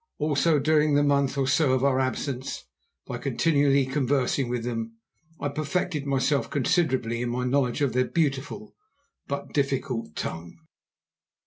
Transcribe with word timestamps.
Also, 0.17 0.57
during 0.57 0.95
the 0.95 1.03
month 1.03 1.37
or 1.37 1.47
so 1.47 1.73
of 1.73 1.83
our 1.83 1.99
absence, 1.99 2.65
by 3.05 3.19
continually 3.19 3.85
conversing 3.85 4.49
with 4.49 4.63
them, 4.63 4.95
I 5.39 5.47
perfected 5.49 6.07
myself 6.07 6.49
considerably 6.49 7.21
in 7.21 7.29
my 7.29 7.45
knowledge 7.45 7.81
of 7.81 7.93
their 7.93 8.05
beautiful 8.05 8.73
but 9.27 9.53
difficult 9.53 10.15
tongue. 10.15 10.57